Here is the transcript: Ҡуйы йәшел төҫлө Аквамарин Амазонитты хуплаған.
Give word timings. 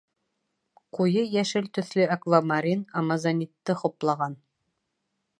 Ҡуйы 0.99 1.25
йәшел 1.33 1.67
төҫлө 1.77 2.07
Аквамарин 2.15 2.81
Амазонитты 3.01 3.75
хуплаған. 3.83 4.39